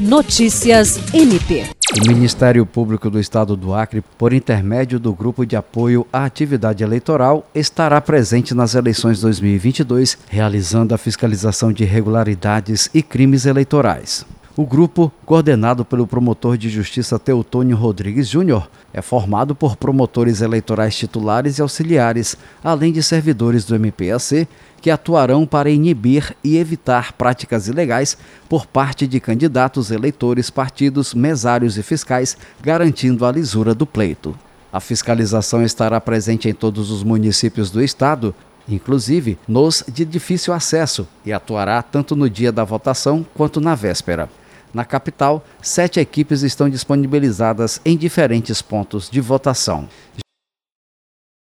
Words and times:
Notícias 0.00 0.98
MP. 1.12 1.66
O 2.02 2.08
Ministério 2.08 2.64
Público 2.64 3.10
do 3.10 3.20
Estado 3.20 3.54
do 3.54 3.74
Acre, 3.74 4.02
por 4.16 4.32
intermédio 4.32 4.98
do 4.98 5.12
Grupo 5.12 5.44
de 5.44 5.56
Apoio 5.56 6.06
à 6.10 6.24
Atividade 6.24 6.82
Eleitoral, 6.82 7.46
estará 7.54 8.00
presente 8.00 8.54
nas 8.54 8.74
eleições 8.74 9.20
2022, 9.20 10.16
realizando 10.26 10.94
a 10.94 10.98
fiscalização 10.98 11.70
de 11.70 11.82
irregularidades 11.82 12.88
e 12.94 13.02
crimes 13.02 13.44
eleitorais. 13.44 14.24
O 14.56 14.66
grupo, 14.66 15.12
coordenado 15.24 15.84
pelo 15.84 16.08
promotor 16.08 16.58
de 16.58 16.68
justiça 16.68 17.20
Teutônio 17.20 17.76
Rodrigues 17.76 18.26
Júnior, 18.26 18.68
é 18.92 19.00
formado 19.00 19.54
por 19.54 19.76
promotores 19.76 20.40
eleitorais 20.40 20.96
titulares 20.96 21.58
e 21.58 21.62
auxiliares, 21.62 22.36
além 22.62 22.92
de 22.92 23.00
servidores 23.00 23.64
do 23.64 23.76
MPAC, 23.76 24.48
que 24.82 24.90
atuarão 24.90 25.46
para 25.46 25.70
inibir 25.70 26.34
e 26.42 26.56
evitar 26.56 27.12
práticas 27.12 27.68
ilegais 27.68 28.18
por 28.48 28.66
parte 28.66 29.06
de 29.06 29.20
candidatos, 29.20 29.92
eleitores, 29.92 30.50
partidos, 30.50 31.14
mesários 31.14 31.78
e 31.78 31.82
fiscais, 31.82 32.36
garantindo 32.60 33.24
a 33.24 33.30
lisura 33.30 33.72
do 33.72 33.86
pleito. 33.86 34.36
A 34.72 34.80
fiscalização 34.80 35.62
estará 35.62 36.00
presente 36.00 36.48
em 36.48 36.54
todos 36.54 36.90
os 36.90 37.04
municípios 37.04 37.70
do 37.70 37.80
estado, 37.80 38.34
inclusive 38.68 39.38
nos 39.46 39.84
de 39.86 40.04
difícil 40.04 40.52
acesso, 40.52 41.06
e 41.24 41.32
atuará 41.32 41.80
tanto 41.82 42.16
no 42.16 42.28
dia 42.28 42.50
da 42.50 42.64
votação 42.64 43.24
quanto 43.34 43.60
na 43.60 43.76
véspera. 43.76 44.28
Na 44.72 44.84
capital, 44.84 45.44
sete 45.60 45.98
equipes 45.98 46.42
estão 46.42 46.68
disponibilizadas 46.68 47.80
em 47.84 47.96
diferentes 47.96 48.62
pontos 48.62 49.10
de 49.10 49.20
votação. 49.20 49.88